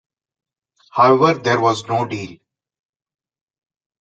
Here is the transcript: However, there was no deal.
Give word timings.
However, 0.93 1.35
there 1.35 1.59
was 1.61 1.87
no 1.87 2.05
deal. 2.07 2.39